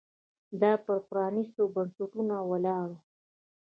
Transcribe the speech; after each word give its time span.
دا 0.61 0.71
پر 0.85 0.97
پرانېستو 1.09 1.63
بنسټونو 1.73 2.37
ولاړ 2.51 2.87
و 2.91 2.93